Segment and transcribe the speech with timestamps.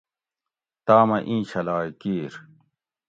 [0.85, 2.33] تامہ ایں چھلائ کیِر